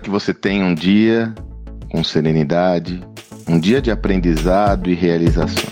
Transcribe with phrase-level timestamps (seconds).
[0.00, 1.34] que você tenha um dia
[1.90, 3.00] com serenidade,
[3.48, 5.70] um dia de aprendizado e realizações.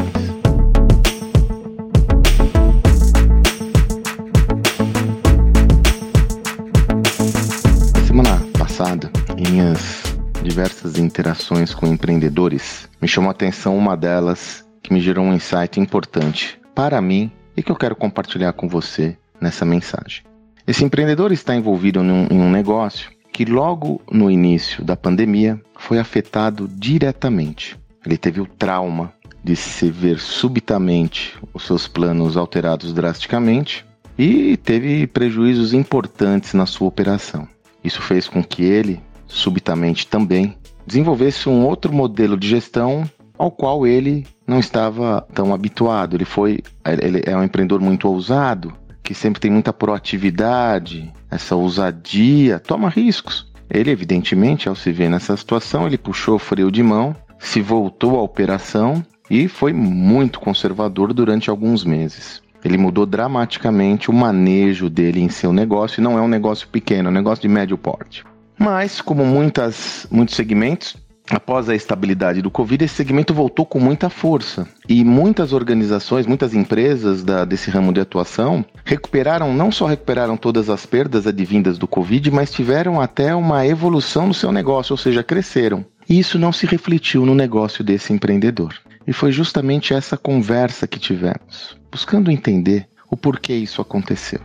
[7.94, 10.02] Na semana passada, em minhas
[10.42, 15.78] diversas interações com empreendedores, me chamou a atenção uma delas que me gerou um insight
[15.78, 20.22] importante para mim e que eu quero compartilhar com você nessa mensagem.
[20.66, 26.66] Esse empreendedor está envolvido em um negócio que logo no início da pandemia foi afetado
[26.66, 27.78] diretamente.
[28.04, 29.12] Ele teve o trauma
[29.44, 33.86] de se ver subitamente os seus planos alterados drasticamente
[34.18, 37.46] e teve prejuízos importantes na sua operação.
[37.84, 43.86] Isso fez com que ele, subitamente também, desenvolvesse um outro modelo de gestão ao qual
[43.86, 46.16] ele não estava tão habituado.
[46.16, 48.74] Ele foi, ele é um empreendedor muito ousado,
[49.08, 53.50] que sempre tem muita proatividade, essa ousadia, toma riscos.
[53.70, 58.18] Ele, evidentemente, ao se ver nessa situação, ele puxou o freio de mão, se voltou
[58.18, 62.42] à operação e foi muito conservador durante alguns meses.
[62.62, 67.08] Ele mudou dramaticamente o manejo dele em seu negócio, e não é um negócio pequeno,
[67.08, 68.26] é um negócio de médio porte.
[68.58, 70.98] Mas, como muitas, muitos segmentos,
[71.30, 74.66] após a estabilidade do Covid, esse segmento voltou com muita força.
[74.88, 80.70] E muitas organizações, muitas empresas da, desse ramo de atuação recuperaram, não só recuperaram todas
[80.70, 85.22] as perdas advindas do Covid, mas tiveram até uma evolução no seu negócio, ou seja,
[85.22, 85.84] cresceram.
[86.08, 88.74] E isso não se refletiu no negócio desse empreendedor.
[89.06, 94.40] E foi justamente essa conversa que tivemos, buscando entender o porquê isso aconteceu.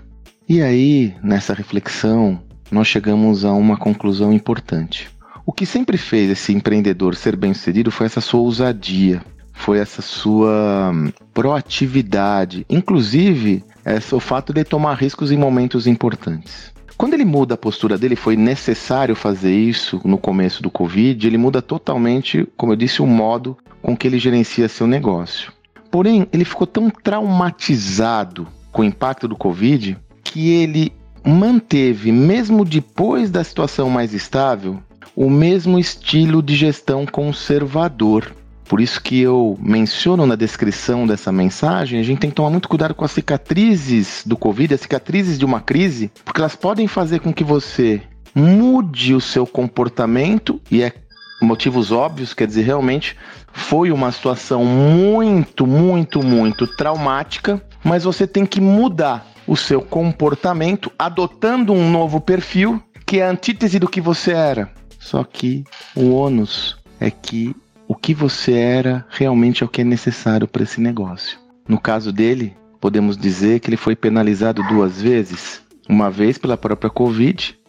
[0.48, 5.10] E aí, nessa reflexão, nós chegamos a uma conclusão importante.
[5.46, 10.92] O que sempre fez esse empreendedor ser bem-sucedido foi essa sua ousadia, foi essa sua
[10.94, 16.72] hum, proatividade, inclusive essa, o fato de tomar riscos em momentos importantes.
[16.96, 21.38] Quando ele muda a postura dele, foi necessário fazer isso no começo do Covid, ele
[21.38, 25.52] muda totalmente, como eu disse, o modo com que ele gerencia seu negócio.
[25.92, 30.94] Porém, ele ficou tão traumatizado com o impacto do Covid que ele
[31.26, 34.80] manteve, mesmo depois da situação mais estável,
[35.16, 38.34] o mesmo estilo de gestão conservador.
[38.66, 42.70] Por isso que eu menciono na descrição dessa mensagem, a gente tem que tomar muito
[42.70, 47.20] cuidado com as cicatrizes do Covid, as cicatrizes de uma crise, porque elas podem fazer
[47.20, 48.02] com que você
[48.34, 50.94] mude o seu comportamento e é
[51.42, 53.18] motivos óbvios, quer dizer, realmente
[53.52, 60.92] foi uma situação muito, muito, muito traumática, mas você tem que mudar o seu comportamento
[60.98, 64.72] adotando um novo perfil que é a antítese do que você era.
[65.04, 67.54] Só que o ônus é que
[67.86, 71.38] o que você era realmente é o que é necessário para esse negócio.
[71.68, 76.90] No caso dele, podemos dizer que ele foi penalizado duas vezes, uma vez pela própria
[76.90, 77.60] Covid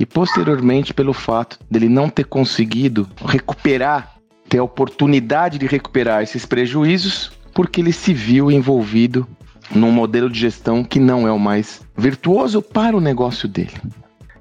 [0.00, 4.14] e posteriormente pelo fato dele não ter conseguido recuperar,
[4.48, 9.28] ter a oportunidade de recuperar esses prejuízos, porque ele se viu envolvido
[9.74, 13.76] num modelo de gestão que não é o mais virtuoso para o negócio dele.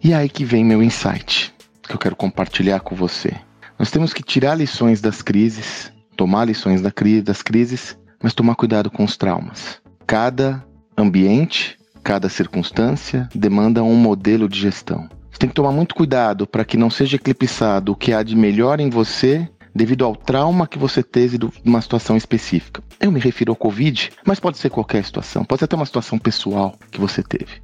[0.02, 1.57] E aí que vem meu insight
[1.88, 3.34] que eu quero compartilhar com você.
[3.80, 9.04] Nós temos que tirar lições das crises, tomar lições das crises, mas tomar cuidado com
[9.04, 9.80] os traumas.
[10.06, 10.64] Cada
[10.98, 15.08] ambiente, cada circunstância demanda um modelo de gestão.
[15.30, 18.36] Você tem que tomar muito cuidado para que não seja eclipsado o que há de
[18.36, 22.82] melhor em você devido ao trauma que você teve de uma situação específica.
[23.00, 26.18] Eu me refiro ao Covid, mas pode ser qualquer situação, pode ser até uma situação
[26.18, 27.62] pessoal que você teve.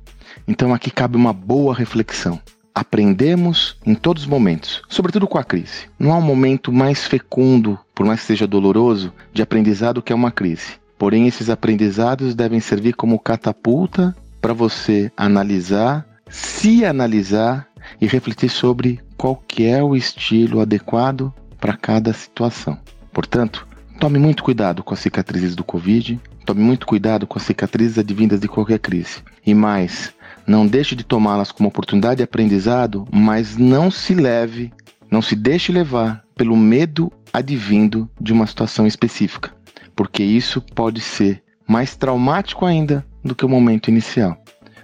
[0.47, 2.39] Então aqui cabe uma boa reflexão.
[2.75, 5.87] Aprendemos em todos os momentos, sobretudo com a crise.
[5.99, 10.15] Não há um momento mais fecundo, por mais que seja doloroso, de aprendizado que é
[10.15, 10.81] uma crise.
[10.97, 17.67] Porém, esses aprendizados devem servir como catapulta para você analisar, se analisar
[18.01, 22.77] e refletir sobre qual que é o estilo adequado para cada situação.
[23.11, 23.67] Portanto,
[23.99, 28.39] tome muito cuidado com as cicatrizes do Covid, tome muito cuidado com as cicatrizes advindas
[28.39, 29.21] de qualquer crise.
[29.45, 30.13] E mais,
[30.45, 34.71] não deixe de tomá-las como oportunidade de aprendizado, mas não se leve,
[35.09, 39.51] não se deixe levar pelo medo advindo de uma situação específica,
[39.95, 44.37] porque isso pode ser mais traumático ainda do que o momento inicial.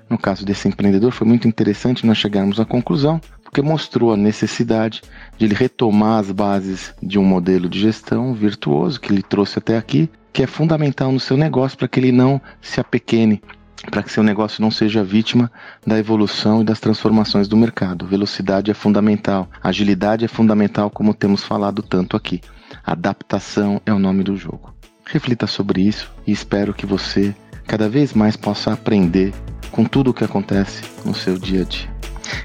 [0.10, 5.02] No caso desse empreendedor, foi muito interessante nós chegarmos à conclusão, porque mostrou a necessidade
[5.38, 9.78] de ele retomar as bases de um modelo de gestão virtuoso que ele trouxe até
[9.78, 13.42] aqui, que é fundamental no seu negócio para que ele não se apequene
[13.90, 15.52] para que seu negócio não seja vítima
[15.86, 18.06] da evolução e das transformações do mercado.
[18.06, 22.42] Velocidade é fundamental, agilidade é fundamental, como temos falado tanto aqui.
[22.86, 24.74] Adaptação é o nome do jogo.
[25.06, 27.36] Reflita sobre isso e espero que você
[27.66, 29.34] cada vez mais possa aprender
[29.72, 31.90] com tudo o que acontece no seu dia a dia.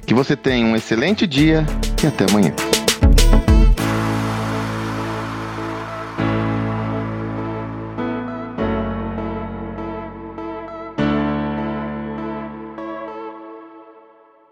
[0.06, 1.66] Que você tenha um excelente dia
[2.02, 2.54] e até amanhã.